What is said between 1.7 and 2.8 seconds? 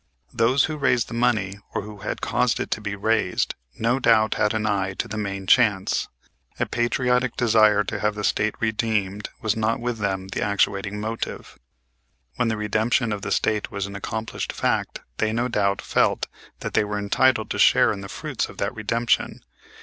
or who caused it